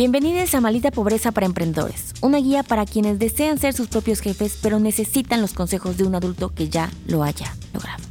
Bienvenidos 0.00 0.54
a 0.54 0.62
Malita 0.62 0.90
Pobreza 0.90 1.30
para 1.30 1.44
Emprendedores, 1.44 2.14
una 2.22 2.38
guía 2.38 2.62
para 2.62 2.86
quienes 2.86 3.18
desean 3.18 3.58
ser 3.58 3.74
sus 3.74 3.88
propios 3.88 4.20
jefes 4.20 4.58
pero 4.62 4.78
necesitan 4.78 5.42
los 5.42 5.52
consejos 5.52 5.98
de 5.98 6.04
un 6.04 6.14
adulto 6.14 6.54
que 6.54 6.70
ya 6.70 6.88
lo 7.06 7.22
haya 7.22 7.54
logrado. 7.74 8.02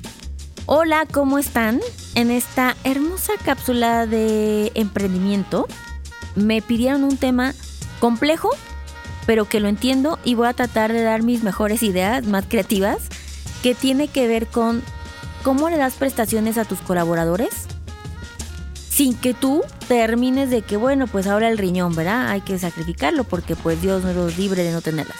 Hola, 0.67 1.07
¿cómo 1.11 1.39
están? 1.39 1.79
En 2.13 2.29
esta 2.29 2.77
hermosa 2.83 3.33
cápsula 3.43 4.05
de 4.05 4.71
emprendimiento 4.75 5.65
me 6.35 6.61
pidieron 6.61 7.03
un 7.03 7.17
tema 7.17 7.55
complejo, 7.99 8.51
pero 9.25 9.45
que 9.45 9.59
lo 9.59 9.67
entiendo 9.67 10.19
y 10.23 10.35
voy 10.35 10.47
a 10.47 10.53
tratar 10.53 10.93
de 10.93 11.01
dar 11.01 11.23
mis 11.23 11.41
mejores 11.41 11.81
ideas 11.81 12.23
más 12.27 12.45
creativas 12.47 12.99
que 13.63 13.73
tiene 13.73 14.09
que 14.09 14.27
ver 14.27 14.45
con 14.45 14.83
cómo 15.41 15.71
le 15.71 15.77
das 15.77 15.95
prestaciones 15.95 16.59
a 16.59 16.65
tus 16.65 16.81
colaboradores 16.81 17.65
sin 18.99 19.15
que 19.15 19.33
tú 19.33 19.61
termines 19.87 20.49
de 20.49 20.61
que, 20.61 20.75
bueno, 20.75 21.07
pues 21.07 21.25
ahora 21.25 21.47
el 21.47 21.57
riñón, 21.57 21.95
¿verdad? 21.95 22.31
Hay 22.31 22.41
que 22.41 22.59
sacrificarlo 22.59 23.23
porque 23.23 23.55
pues 23.55 23.81
Dios 23.81 24.03
nos 24.03 24.37
libre 24.37 24.61
de 24.61 24.73
no 24.73 24.81
tenerlas. 24.81 25.15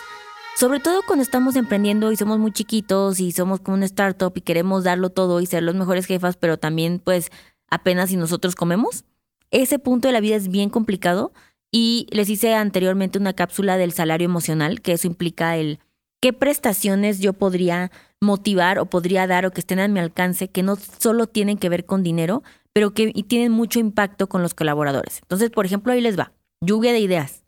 Sobre 0.57 0.81
todo 0.81 1.01
cuando 1.07 1.23
estamos 1.23 1.55
emprendiendo 1.55 2.11
y 2.11 2.17
somos 2.17 2.39
muy 2.39 2.51
chiquitos 2.51 3.21
y 3.21 3.31
somos 3.31 3.61
como 3.61 3.77
una 3.77 3.85
startup 3.85 4.33
y 4.35 4.41
queremos 4.41 4.83
darlo 4.83 5.11
todo 5.11 5.39
y 5.39 5.45
ser 5.45 5.63
los 5.63 5.75
mejores 5.75 6.07
jefas, 6.07 6.35
pero 6.35 6.59
también 6.59 6.99
pues 6.99 7.31
apenas 7.69 8.09
si 8.09 8.17
nosotros 8.17 8.53
comemos. 8.53 9.05
Ese 9.49 9.79
punto 9.79 10.09
de 10.09 10.11
la 10.11 10.19
vida 10.19 10.35
es 10.35 10.49
bien 10.49 10.69
complicado 10.69 11.31
y 11.71 12.05
les 12.11 12.27
hice 12.27 12.55
anteriormente 12.55 13.17
una 13.17 13.31
cápsula 13.31 13.77
del 13.77 13.93
salario 13.93 14.25
emocional, 14.25 14.81
que 14.81 14.91
eso 14.91 15.07
implica 15.07 15.55
el 15.55 15.79
qué 16.19 16.33
prestaciones 16.33 17.19
yo 17.19 17.31
podría 17.31 17.91
motivar 18.19 18.77
o 18.77 18.87
podría 18.87 19.25
dar 19.25 19.45
o 19.45 19.51
que 19.51 19.61
estén 19.61 19.79
a 19.79 19.87
mi 19.87 20.01
alcance, 20.01 20.49
que 20.49 20.63
no 20.63 20.75
solo 20.75 21.27
tienen 21.27 21.57
que 21.57 21.69
ver 21.69 21.85
con 21.85 22.03
dinero, 22.03 22.43
pero 22.73 22.93
que 22.93 23.11
tienen 23.27 23.51
mucho 23.51 23.79
impacto 23.79 24.29
con 24.29 24.41
los 24.41 24.53
colaboradores. 24.53 25.19
Entonces, 25.21 25.49
por 25.49 25.65
ejemplo, 25.65 25.93
ahí 25.93 26.01
les 26.01 26.17
va. 26.17 26.33
Lluvia 26.61 26.91
de 26.91 26.99
ideas. 26.99 27.43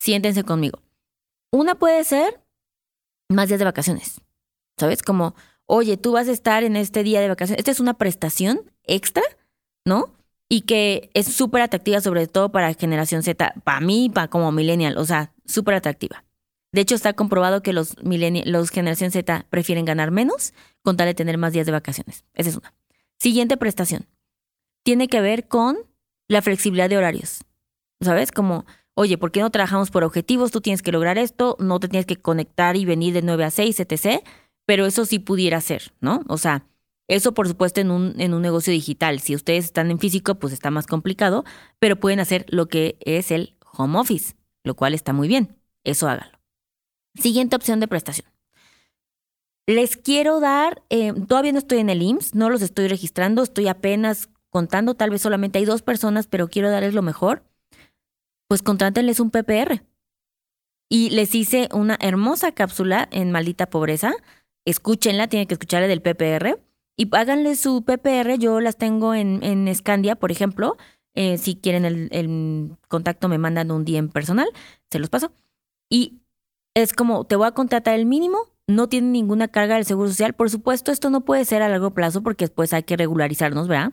Siéntense 0.00 0.44
conmigo. 0.44 0.82
Una 1.50 1.74
puede 1.76 2.04
ser 2.04 2.40
más 3.28 3.48
días 3.48 3.58
de 3.58 3.64
vacaciones. 3.64 4.20
¿Sabes? 4.78 5.02
Como, 5.02 5.34
oye, 5.66 5.96
tú 5.96 6.12
vas 6.12 6.28
a 6.28 6.32
estar 6.32 6.62
en 6.64 6.76
este 6.76 7.02
día 7.02 7.20
de 7.20 7.28
vacaciones. 7.28 7.58
Esta 7.58 7.70
es 7.70 7.80
una 7.80 7.94
prestación 7.94 8.70
extra, 8.84 9.22
¿no? 9.84 10.14
Y 10.48 10.62
que 10.62 11.10
es 11.14 11.26
súper 11.26 11.62
atractiva, 11.62 12.00
sobre 12.00 12.26
todo 12.26 12.50
para 12.50 12.72
generación 12.74 13.22
Z, 13.22 13.54
para 13.64 13.80
mí, 13.80 14.10
para 14.12 14.28
como 14.28 14.50
millennial, 14.52 14.96
o 14.96 15.04
sea, 15.04 15.32
súper 15.44 15.74
atractiva. 15.74 16.24
De 16.72 16.82
hecho, 16.82 16.94
está 16.94 17.14
comprobado 17.14 17.62
que 17.62 17.72
los, 17.72 17.96
los 18.00 18.70
generación 18.70 19.10
Z 19.10 19.46
prefieren 19.50 19.84
ganar 19.84 20.10
menos 20.10 20.52
con 20.82 20.96
tal 20.96 21.06
de 21.06 21.14
tener 21.14 21.38
más 21.38 21.52
días 21.52 21.66
de 21.66 21.72
vacaciones. 21.72 22.24
Esa 22.34 22.50
es 22.50 22.56
una. 22.56 22.74
Siguiente 23.18 23.56
prestación 23.56 24.06
tiene 24.88 25.08
que 25.08 25.20
ver 25.20 25.48
con 25.48 25.76
la 26.28 26.40
flexibilidad 26.40 26.88
de 26.88 26.96
horarios. 26.96 27.44
¿Sabes? 28.00 28.32
Como, 28.32 28.64
oye, 28.94 29.18
¿por 29.18 29.30
qué 29.30 29.42
no 29.42 29.50
trabajamos 29.50 29.90
por 29.90 30.02
objetivos? 30.02 30.50
Tú 30.50 30.62
tienes 30.62 30.80
que 30.80 30.92
lograr 30.92 31.18
esto, 31.18 31.58
no 31.58 31.78
te 31.78 31.88
tienes 31.88 32.06
que 32.06 32.16
conectar 32.16 32.74
y 32.74 32.86
venir 32.86 33.12
de 33.12 33.20
9 33.20 33.44
a 33.44 33.50
6, 33.50 33.80
etc. 33.80 34.24
Pero 34.64 34.86
eso 34.86 35.04
sí 35.04 35.18
pudiera 35.18 35.60
ser, 35.60 35.92
¿no? 36.00 36.22
O 36.26 36.38
sea, 36.38 36.64
eso 37.06 37.34
por 37.34 37.46
supuesto 37.46 37.82
en 37.82 37.90
un, 37.90 38.18
en 38.18 38.32
un 38.32 38.40
negocio 38.40 38.72
digital. 38.72 39.20
Si 39.20 39.34
ustedes 39.34 39.66
están 39.66 39.90
en 39.90 39.98
físico, 39.98 40.36
pues 40.36 40.54
está 40.54 40.70
más 40.70 40.86
complicado, 40.86 41.44
pero 41.78 42.00
pueden 42.00 42.18
hacer 42.18 42.46
lo 42.48 42.68
que 42.68 42.96
es 43.00 43.30
el 43.30 43.58
home 43.74 43.98
office, 43.98 44.36
lo 44.64 44.74
cual 44.74 44.94
está 44.94 45.12
muy 45.12 45.28
bien. 45.28 45.58
Eso 45.84 46.08
hágalo. 46.08 46.38
Siguiente 47.14 47.56
opción 47.56 47.78
de 47.80 47.88
prestación. 47.88 48.26
Les 49.66 49.98
quiero 49.98 50.40
dar, 50.40 50.82
eh, 50.88 51.12
todavía 51.12 51.52
no 51.52 51.58
estoy 51.58 51.80
en 51.80 51.90
el 51.90 52.00
IMSS, 52.00 52.34
no 52.34 52.48
los 52.48 52.62
estoy 52.62 52.88
registrando, 52.88 53.42
estoy 53.42 53.68
apenas 53.68 54.30
contando, 54.58 54.94
tal 54.94 55.10
vez 55.10 55.22
solamente 55.22 55.60
hay 55.60 55.64
dos 55.64 55.82
personas, 55.82 56.26
pero 56.26 56.48
quiero 56.48 56.68
darles 56.68 56.92
lo 56.92 57.02
mejor, 57.02 57.44
pues 58.48 58.60
contrátenles 58.60 59.20
un 59.20 59.30
PPR. 59.30 59.84
Y 60.88 61.10
les 61.10 61.32
hice 61.36 61.68
una 61.72 61.96
hermosa 62.00 62.50
cápsula 62.50 63.08
en 63.12 63.30
Maldita 63.30 63.70
Pobreza. 63.70 64.14
Escúchenla, 64.64 65.28
tienen 65.28 65.46
que 65.46 65.54
escucharle 65.54 65.86
del 65.86 66.02
PPR. 66.02 66.58
Y 66.96 67.08
háganle 67.14 67.54
su 67.54 67.84
PPR, 67.84 68.36
yo 68.36 68.58
las 68.58 68.76
tengo 68.76 69.14
en, 69.14 69.44
en 69.44 69.72
Scandia, 69.72 70.16
por 70.16 70.32
ejemplo. 70.32 70.76
Eh, 71.14 71.38
si 71.38 71.54
quieren 71.54 71.84
el, 71.84 72.76
contacto, 72.88 73.28
me 73.28 73.38
mandan 73.38 73.70
un 73.70 73.84
en 73.86 74.08
personal, 74.08 74.48
se 74.90 74.98
los 74.98 75.08
paso. 75.08 75.30
Y 75.88 76.18
es 76.74 76.94
como, 76.94 77.24
te 77.26 77.36
voy 77.36 77.46
a 77.46 77.52
contratar 77.52 77.94
el 77.94 78.06
mínimo, 78.06 78.38
no 78.66 78.88
tiene 78.88 79.08
ninguna 79.10 79.46
carga 79.46 79.76
del 79.76 79.84
Seguro 79.84 80.08
Social. 80.08 80.32
Por 80.32 80.50
supuesto, 80.50 80.90
esto 80.90 81.10
no 81.10 81.24
puede 81.24 81.44
ser 81.44 81.62
a 81.62 81.68
largo 81.68 81.92
plazo 81.94 82.24
porque 82.24 82.46
después 82.46 82.72
hay 82.72 82.82
que 82.82 82.96
regularizarnos, 82.96 83.68
¿verdad? 83.68 83.92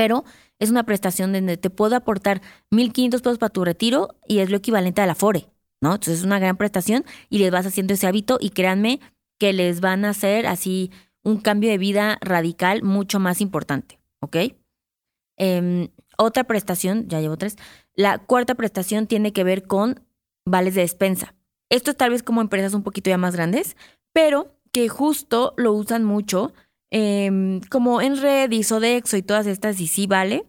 Pero 0.00 0.24
es 0.58 0.70
una 0.70 0.84
prestación 0.84 1.34
donde 1.34 1.58
te 1.58 1.68
puedo 1.68 1.94
aportar 1.94 2.40
1.500 2.70 3.10
pesos 3.20 3.36
para 3.36 3.52
tu 3.52 3.66
retiro 3.66 4.16
y 4.26 4.38
es 4.38 4.48
lo 4.48 4.56
equivalente 4.56 5.02
a 5.02 5.06
la 5.06 5.14
FORE, 5.14 5.50
¿no? 5.82 5.92
Entonces 5.92 6.20
es 6.20 6.24
una 6.24 6.38
gran 6.38 6.56
prestación 6.56 7.04
y 7.28 7.36
les 7.36 7.50
vas 7.50 7.66
haciendo 7.66 7.92
ese 7.92 8.06
hábito 8.06 8.38
y 8.40 8.48
créanme 8.48 8.98
que 9.38 9.52
les 9.52 9.82
van 9.82 10.06
a 10.06 10.10
hacer 10.10 10.46
así 10.46 10.90
un 11.22 11.36
cambio 11.36 11.68
de 11.68 11.76
vida 11.76 12.16
radical 12.22 12.82
mucho 12.82 13.20
más 13.20 13.42
importante, 13.42 14.00
¿ok? 14.22 14.36
Em, 15.36 15.88
otra 16.16 16.44
prestación, 16.44 17.06
ya 17.06 17.20
llevo 17.20 17.36
tres, 17.36 17.56
la 17.94 18.16
cuarta 18.16 18.54
prestación 18.54 19.06
tiene 19.06 19.34
que 19.34 19.44
ver 19.44 19.64
con 19.64 20.00
vales 20.46 20.74
de 20.76 20.80
despensa. 20.80 21.34
Esto 21.68 21.90
es 21.90 21.98
tal 21.98 22.08
vez 22.08 22.22
como 22.22 22.40
empresas 22.40 22.72
un 22.72 22.84
poquito 22.84 23.10
ya 23.10 23.18
más 23.18 23.36
grandes, 23.36 23.76
pero 24.14 24.56
que 24.72 24.88
justo 24.88 25.52
lo 25.58 25.74
usan 25.74 26.04
mucho 26.04 26.54
Em, 26.90 27.60
como 27.70 28.00
en 28.00 28.20
Redis 28.20 28.72
o 28.72 28.80
Dexo 28.80 29.16
y 29.16 29.22
todas 29.22 29.46
estas, 29.46 29.80
y 29.80 29.86
sí 29.86 30.06
vale, 30.06 30.44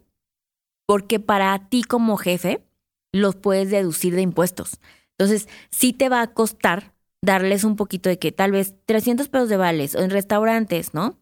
porque 0.86 1.20
para 1.20 1.68
ti 1.68 1.82
como 1.82 2.16
jefe 2.16 2.64
los 3.12 3.36
puedes 3.36 3.70
deducir 3.70 4.14
de 4.14 4.22
impuestos. 4.22 4.80
Entonces, 5.18 5.48
sí 5.70 5.92
te 5.92 6.08
va 6.08 6.22
a 6.22 6.34
costar 6.34 6.94
darles 7.22 7.64
un 7.64 7.76
poquito 7.76 8.08
de 8.08 8.18
que 8.18 8.32
tal 8.32 8.50
vez 8.50 8.74
300 8.86 9.28
pesos 9.28 9.48
de 9.48 9.56
vales 9.56 9.94
o 9.94 10.00
en 10.00 10.10
restaurantes, 10.10 10.94
¿no? 10.94 11.20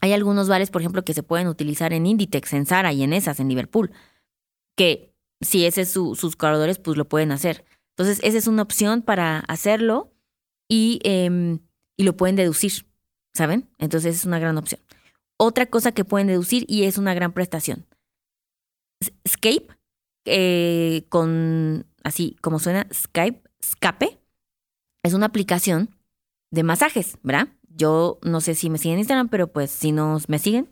Hay 0.00 0.12
algunos 0.12 0.48
vales, 0.48 0.70
por 0.70 0.82
ejemplo, 0.82 1.04
que 1.04 1.14
se 1.14 1.22
pueden 1.22 1.48
utilizar 1.48 1.92
en 1.92 2.06
Inditex, 2.06 2.52
en 2.52 2.66
Zara 2.66 2.92
y 2.92 3.02
en 3.02 3.12
esas, 3.12 3.40
en 3.40 3.48
Liverpool, 3.48 3.90
que 4.76 5.14
si 5.40 5.66
ese 5.66 5.82
es 5.82 5.90
su, 5.90 6.14
sus 6.14 6.36
corredores, 6.36 6.78
pues 6.78 6.96
lo 6.96 7.08
pueden 7.08 7.32
hacer. 7.32 7.64
Entonces, 7.96 8.20
esa 8.22 8.38
es 8.38 8.46
una 8.46 8.62
opción 8.62 9.02
para 9.02 9.40
hacerlo 9.40 10.12
y, 10.68 11.00
em, 11.04 11.60
y 11.96 12.04
lo 12.04 12.16
pueden 12.16 12.36
deducir. 12.36 12.86
¿Saben? 13.34 13.68
Entonces 13.78 14.16
es 14.16 14.24
una 14.24 14.38
gran 14.38 14.56
opción. 14.56 14.80
Otra 15.36 15.66
cosa 15.66 15.92
que 15.92 16.04
pueden 16.04 16.28
deducir 16.28 16.64
y 16.68 16.84
es 16.84 16.98
una 16.98 17.14
gran 17.14 17.32
prestación. 17.32 17.86
Skype, 19.28 19.74
eh, 20.24 21.04
con 21.08 21.86
así 22.04 22.36
como 22.40 22.58
suena 22.58 22.86
Skype, 22.92 23.42
Scape, 23.62 24.20
es 25.02 25.14
una 25.14 25.26
aplicación 25.26 25.90
de 26.50 26.62
masajes, 26.62 27.18
¿verdad? 27.22 27.48
Yo 27.68 28.18
no 28.22 28.40
sé 28.40 28.54
si 28.54 28.70
me 28.70 28.78
siguen 28.78 28.94
en 28.94 29.00
Instagram, 29.00 29.28
pero 29.28 29.48
pues 29.52 29.70
si 29.70 29.90
no 29.90 30.18
me 30.28 30.38
siguen, 30.38 30.70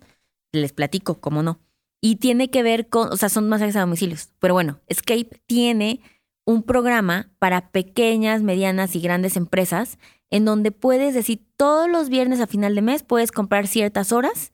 les 0.53 0.72
platico, 0.72 1.21
cómo 1.21 1.43
no. 1.43 1.59
Y 2.01 2.17
tiene 2.17 2.51
que 2.51 2.62
ver 2.62 2.89
con, 2.89 3.12
o 3.12 3.17
sea, 3.17 3.28
son 3.28 3.49
masajes 3.49 3.77
a 3.77 3.81
domicilios. 3.81 4.31
Pero 4.39 4.55
bueno, 4.55 4.81
Skype 4.93 5.43
tiene 5.47 6.01
un 6.44 6.62
programa 6.62 7.30
para 7.38 7.70
pequeñas, 7.70 8.42
medianas 8.42 8.97
y 8.97 9.00
grandes 9.00 9.36
empresas 9.36 9.98
en 10.30 10.44
donde 10.47 10.72
puedes 10.72 11.14
decir 11.14 11.44
todos 11.56 11.88
los 11.88 12.08
viernes 12.08 12.41
a 12.41 12.47
final 12.47 12.75
de 12.75 12.82
mes 12.82 13.03
puedes 13.03 13.30
comprar 13.30 13.66
ciertas 13.66 14.12
horas 14.12 14.53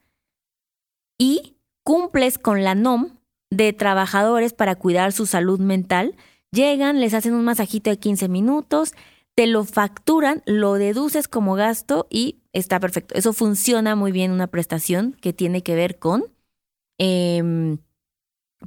y 1.18 1.56
cumples 1.84 2.36
con 2.36 2.64
la 2.64 2.74
NOM 2.74 3.16
de 3.50 3.72
trabajadores 3.72 4.52
para 4.52 4.74
cuidar 4.74 5.12
su 5.12 5.24
salud 5.24 5.60
mental. 5.60 6.16
Llegan, 6.50 7.00
les 7.00 7.14
hacen 7.14 7.32
un 7.34 7.44
masajito 7.44 7.90
de 7.90 7.98
15 7.98 8.28
minutos, 8.28 8.92
te 9.34 9.46
lo 9.46 9.64
facturan, 9.64 10.42
lo 10.46 10.74
deduces 10.74 11.28
como 11.28 11.54
gasto 11.54 12.08
y 12.10 12.40
está 12.52 12.80
perfecto. 12.80 13.14
Eso 13.14 13.32
funciona 13.32 13.94
muy 13.94 14.10
bien, 14.10 14.32
una 14.32 14.48
prestación 14.48 15.16
que 15.20 15.32
tiene 15.32 15.62
que 15.62 15.76
ver 15.76 15.98
con, 15.98 16.24
em, 16.98 17.78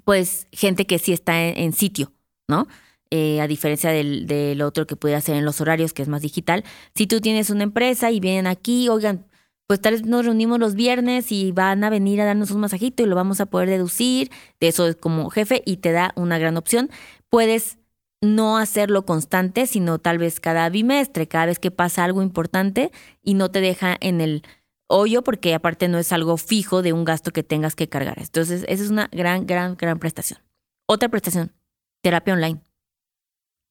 pues, 0.06 0.48
gente 0.54 0.88
que 0.88 0.98
sí 0.98 1.12
está 1.12 1.42
en 1.44 1.74
sitio, 1.74 2.14
¿no? 2.48 2.68
Eh, 3.14 3.42
a 3.42 3.48
diferencia 3.48 3.92
del, 3.92 4.26
del, 4.26 4.62
otro 4.62 4.88
que 4.88 4.96
puede 4.96 5.16
hacer 5.16 5.36
en 5.36 5.44
los 5.44 5.60
horarios, 5.60 5.92
que 5.92 6.02
es 6.02 6.08
más 6.08 6.22
digital. 6.22 6.64
Si 6.96 7.08
tú 7.08 7.20
tienes 7.20 7.50
una 7.50 7.64
empresa 7.64 8.10
y 8.10 8.22
vienen 8.22 8.48
aquí, 8.48 8.88
oigan, 8.88 9.26
pues 9.72 9.80
tal 9.80 9.94
vez 9.94 10.06
nos 10.06 10.26
reunimos 10.26 10.60
los 10.60 10.76
viernes 10.76 11.32
y 11.32 11.54
van 11.54 11.84
a 11.86 11.90
venir 11.90 12.20
a 12.20 12.26
darnos 12.26 12.52
un 12.52 12.60
masajito 12.60 13.04
y 13.04 13.06
lo 13.06 13.16
vamos 13.16 13.40
a 13.40 13.46
poder 13.46 13.70
deducir 13.70 14.30
de 14.60 14.68
eso 14.68 14.98
como 15.00 15.30
jefe 15.30 15.62
y 15.66 15.78
te 15.78 15.94
da 15.94 16.12
una 16.16 16.38
gran 16.38 16.58
opción. 16.58 16.90
Puedes 17.30 17.78
no 18.22 18.58
hacerlo 18.58 19.06
constante, 19.06 19.68
sino 19.68 19.98
tal 19.98 20.18
vez 20.18 20.40
cada 20.42 20.70
bimestre, 20.70 21.28
cada 21.28 21.46
vez 21.46 21.58
que 21.58 21.72
pasa 21.72 22.04
algo 22.04 22.22
importante 22.22 22.92
y 23.24 23.34
no 23.34 23.50
te 23.50 23.62
deja 23.62 23.96
en 24.02 24.22
el 24.22 24.44
hoyo 24.88 25.24
porque 25.24 25.54
aparte 25.54 25.88
no 25.88 26.00
es 26.00 26.12
algo 26.12 26.36
fijo 26.38 26.82
de 26.82 26.94
un 26.94 27.06
gasto 27.06 27.32
que 27.32 27.44
tengas 27.44 27.76
que 27.76 27.88
cargar. 27.88 28.20
Entonces, 28.20 28.66
esa 28.68 28.84
es 28.84 28.90
una 28.90 29.10
gran, 29.12 29.48
gran, 29.48 29.76
gran 29.76 30.00
prestación. 30.00 30.40
Otra 30.86 31.08
prestación, 31.08 31.54
terapia 32.02 32.34
online. 32.34 32.62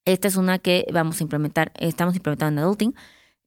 Esta 0.05 0.27
es 0.27 0.35
una 0.35 0.59
que 0.59 0.85
vamos 0.91 1.19
a 1.19 1.23
implementar, 1.23 1.71
estamos 1.79 2.15
implementando 2.15 2.61
en 2.61 2.65
Adulting. 2.65 2.95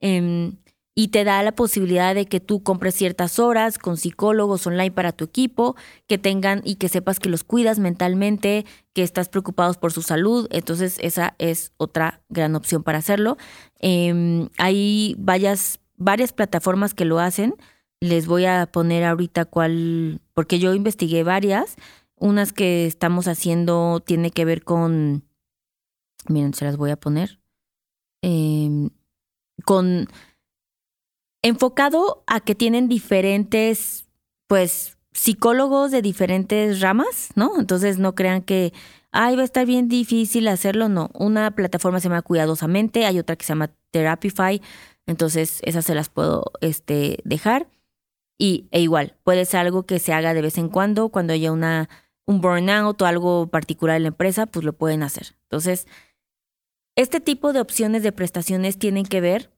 Em, 0.00 0.56
y 0.94 1.08
te 1.08 1.24
da 1.24 1.42
la 1.42 1.52
posibilidad 1.52 2.14
de 2.14 2.26
que 2.26 2.38
tú 2.38 2.62
compres 2.62 2.94
ciertas 2.94 3.40
horas 3.40 3.78
con 3.78 3.96
psicólogos 3.96 4.66
online 4.66 4.92
para 4.92 5.10
tu 5.10 5.24
equipo, 5.24 5.74
que 6.06 6.18
tengan 6.18 6.60
y 6.64 6.76
que 6.76 6.88
sepas 6.88 7.18
que 7.18 7.28
los 7.28 7.42
cuidas 7.42 7.80
mentalmente, 7.80 8.64
que 8.92 9.02
estás 9.02 9.28
preocupados 9.28 9.76
por 9.76 9.92
su 9.92 10.02
salud. 10.02 10.46
Entonces 10.50 10.98
esa 11.00 11.34
es 11.38 11.72
otra 11.78 12.22
gran 12.28 12.54
opción 12.54 12.84
para 12.84 12.98
hacerlo. 12.98 13.36
Em, 13.80 14.48
hay 14.58 15.16
varias, 15.18 15.80
varias 15.96 16.32
plataformas 16.32 16.94
que 16.94 17.04
lo 17.04 17.18
hacen. 17.18 17.54
Les 18.00 18.26
voy 18.26 18.44
a 18.44 18.66
poner 18.66 19.04
ahorita 19.04 19.46
cuál, 19.46 20.20
porque 20.32 20.60
yo 20.60 20.74
investigué 20.74 21.24
varias. 21.24 21.76
Unas 22.16 22.52
que 22.52 22.86
estamos 22.86 23.26
haciendo 23.26 24.00
tiene 24.00 24.30
que 24.30 24.44
ver 24.44 24.62
con, 24.62 25.24
miren, 26.28 26.54
se 26.54 26.64
las 26.64 26.76
voy 26.76 26.90
a 26.90 26.96
poner, 26.96 27.40
em, 28.22 28.90
con 29.64 30.08
enfocado 31.42 32.24
a 32.26 32.40
que 32.40 32.54
tienen 32.54 32.88
diferentes, 32.88 34.08
pues, 34.48 34.96
psicólogos 35.12 35.90
de 35.90 36.02
diferentes 36.02 36.80
ramas, 36.80 37.30
¿no? 37.36 37.60
Entonces 37.60 37.98
no 37.98 38.14
crean 38.14 38.42
que, 38.42 38.72
ay, 39.12 39.36
va 39.36 39.42
a 39.42 39.44
estar 39.44 39.66
bien 39.66 39.88
difícil 39.88 40.48
hacerlo, 40.48 40.88
no. 40.88 41.10
Una 41.14 41.50
plataforma 41.52 42.00
se 42.00 42.08
llama 42.08 42.22
Cuidadosamente, 42.22 43.04
hay 43.06 43.18
otra 43.18 43.36
que 43.36 43.44
se 43.44 43.50
llama 43.52 43.70
Therapify, 43.90 44.60
entonces 45.06 45.60
esas 45.62 45.84
se 45.84 45.94
las 45.94 46.08
puedo 46.08 46.44
este, 46.60 47.18
dejar. 47.24 47.68
Y 48.38 48.66
e 48.72 48.80
igual, 48.80 49.16
puede 49.22 49.44
ser 49.44 49.60
algo 49.60 49.84
que 49.84 49.98
se 49.98 50.12
haga 50.12 50.34
de 50.34 50.42
vez 50.42 50.58
en 50.58 50.68
cuando, 50.68 51.10
cuando 51.10 51.32
haya 51.34 51.52
una, 51.52 51.88
un 52.26 52.40
burnout 52.40 53.00
o 53.02 53.06
algo 53.06 53.48
particular 53.48 53.96
en 53.96 54.02
la 54.04 54.08
empresa, 54.08 54.46
pues 54.46 54.64
lo 54.64 54.72
pueden 54.72 55.02
hacer. 55.02 55.36
Entonces, 55.44 55.86
este 56.96 57.20
tipo 57.20 57.52
de 57.52 57.60
opciones 57.60 58.02
de 58.02 58.12
prestaciones 58.12 58.78
tienen 58.78 59.04
que 59.04 59.20
ver 59.20 59.50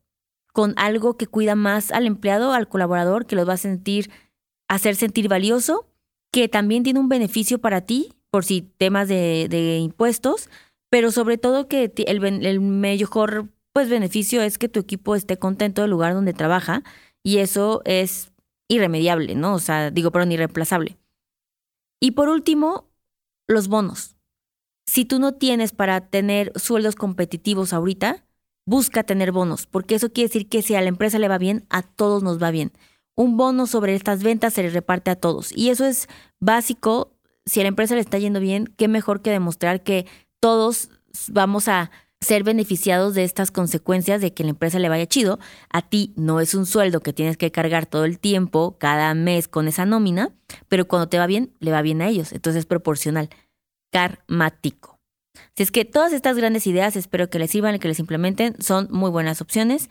con 0.52 0.72
algo 0.76 1.16
que 1.16 1.26
cuida 1.26 1.54
más 1.54 1.92
al 1.92 2.06
empleado, 2.06 2.52
al 2.52 2.68
colaborador, 2.68 3.26
que 3.26 3.36
los 3.36 3.48
va 3.48 3.54
a 3.54 3.58
sentir, 3.58 4.10
hacer 4.68 4.96
sentir 4.96 5.28
valioso, 5.28 5.86
que 6.32 6.48
también 6.48 6.82
tiene 6.82 7.00
un 7.00 7.08
beneficio 7.08 7.58
para 7.58 7.82
ti, 7.82 8.14
por 8.30 8.44
si 8.44 8.62
temas 8.62 9.08
de, 9.08 9.78
impuestos, 9.82 10.48
pero 10.90 11.10
sobre 11.10 11.36
todo 11.36 11.68
que 11.68 11.92
el, 12.06 12.24
el 12.24 12.60
mejor 12.60 13.48
pues, 13.72 13.90
beneficio 13.90 14.40
es 14.40 14.56
que 14.56 14.70
tu 14.70 14.80
equipo 14.80 15.14
esté 15.14 15.38
contento 15.38 15.82
del 15.82 15.90
lugar 15.90 16.14
donde 16.14 16.32
trabaja 16.32 16.82
y 17.22 17.38
eso 17.38 17.82
es 17.84 18.32
irremediable, 18.68 19.34
¿no? 19.34 19.54
O 19.54 19.58
sea, 19.58 19.90
digo, 19.90 20.10
perdón, 20.10 20.32
irreemplazable. 20.32 20.96
Y 22.00 22.12
por 22.12 22.28
último, 22.28 22.88
los 23.46 23.68
bonos. 23.68 24.15
Si 24.86 25.04
tú 25.04 25.18
no 25.18 25.34
tienes 25.34 25.72
para 25.72 26.00
tener 26.00 26.52
sueldos 26.56 26.94
competitivos 26.94 27.72
ahorita, 27.72 28.24
busca 28.66 29.02
tener 29.02 29.32
bonos, 29.32 29.66
porque 29.66 29.96
eso 29.96 30.12
quiere 30.12 30.28
decir 30.28 30.48
que 30.48 30.62
si 30.62 30.74
a 30.74 30.80
la 30.80 30.88
empresa 30.88 31.18
le 31.18 31.28
va 31.28 31.38
bien, 31.38 31.66
a 31.70 31.82
todos 31.82 32.22
nos 32.22 32.42
va 32.42 32.50
bien. 32.50 32.72
Un 33.14 33.36
bono 33.36 33.66
sobre 33.66 33.94
estas 33.94 34.22
ventas 34.22 34.54
se 34.54 34.62
le 34.62 34.70
reparte 34.70 35.10
a 35.10 35.16
todos. 35.16 35.50
Y 35.56 35.70
eso 35.70 35.86
es 35.86 36.08
básico. 36.38 37.12
Si 37.46 37.60
a 37.60 37.62
la 37.62 37.68
empresa 37.68 37.94
le 37.94 38.00
está 38.00 38.18
yendo 38.18 38.40
bien, 38.40 38.72
qué 38.76 38.88
mejor 38.88 39.22
que 39.22 39.30
demostrar 39.30 39.82
que 39.82 40.06
todos 40.40 40.90
vamos 41.28 41.68
a 41.68 41.90
ser 42.20 42.44
beneficiados 42.44 43.14
de 43.14 43.24
estas 43.24 43.50
consecuencias 43.50 44.20
de 44.20 44.32
que 44.34 44.42
la 44.42 44.50
empresa 44.50 44.78
le 44.78 44.88
vaya 44.88 45.06
chido. 45.06 45.38
A 45.70 45.82
ti 45.82 46.12
no 46.16 46.40
es 46.40 46.54
un 46.54 46.66
sueldo 46.66 47.00
que 47.00 47.12
tienes 47.12 47.36
que 47.36 47.52
cargar 47.52 47.86
todo 47.86 48.04
el 48.04 48.18
tiempo, 48.18 48.76
cada 48.78 49.14
mes 49.14 49.48
con 49.48 49.68
esa 49.68 49.86
nómina, 49.86 50.34
pero 50.68 50.88
cuando 50.88 51.08
te 51.08 51.18
va 51.18 51.26
bien, 51.26 51.52
le 51.60 51.70
va 51.70 51.82
bien 51.82 52.02
a 52.02 52.08
ellos. 52.08 52.32
Entonces 52.32 52.60
es 52.60 52.66
proporcional, 52.66 53.30
karmático. 53.96 55.00
Si 55.54 55.62
es 55.62 55.70
que 55.70 55.86
todas 55.86 56.12
estas 56.12 56.36
grandes 56.36 56.66
ideas 56.66 56.96
espero 56.96 57.30
que 57.30 57.38
les 57.38 57.50
sirvan 57.50 57.74
y 57.74 57.78
que 57.78 57.88
les 57.88 57.98
implementen. 57.98 58.54
Son 58.60 58.88
muy 58.90 59.10
buenas 59.10 59.40
opciones, 59.40 59.88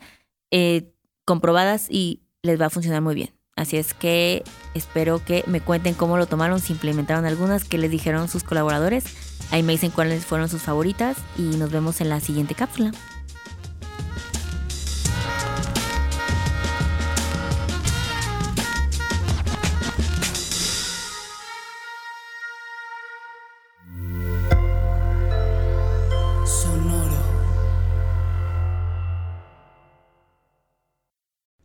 eh, 0.52 0.92
comprobadas 1.24 1.88
y 1.90 2.22
les 2.42 2.60
va 2.60 2.66
a 2.66 2.70
funcionar 2.70 3.02
muy 3.02 3.16
bien. 3.16 3.34
Así 3.56 3.76
es 3.76 3.94
que 3.94 4.44
espero 4.74 5.24
que 5.24 5.42
me 5.48 5.60
cuenten 5.60 5.94
cómo 5.94 6.18
lo 6.18 6.26
tomaron, 6.26 6.60
si 6.60 6.72
implementaron 6.72 7.24
algunas, 7.24 7.64
qué 7.64 7.78
les 7.78 7.90
dijeron 7.90 8.28
sus 8.28 8.44
colaboradores. 8.44 9.04
Ahí 9.50 9.64
me 9.64 9.72
dicen 9.72 9.90
cuáles 9.90 10.24
fueron 10.24 10.48
sus 10.48 10.62
favoritas 10.62 11.16
y 11.36 11.56
nos 11.56 11.72
vemos 11.72 12.00
en 12.00 12.08
la 12.08 12.20
siguiente 12.20 12.54
cápsula. 12.54 12.92